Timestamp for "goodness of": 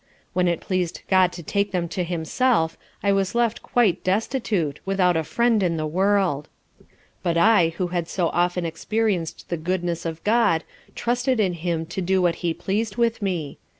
9.57-10.23